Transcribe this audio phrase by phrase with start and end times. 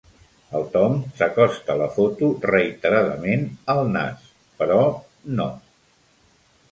[0.59, 4.25] El Tom s'acosta la foto reiteradament al nas,
[4.63, 4.79] però
[5.41, 5.47] no.